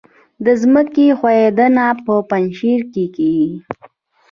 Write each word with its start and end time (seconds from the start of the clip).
د 0.45 0.47
ځمکې 0.61 1.05
ښویدنه 1.19 1.85
په 2.05 2.13
پنجشیر 2.29 2.81
کې 2.93 3.05
کیږي 3.15 3.57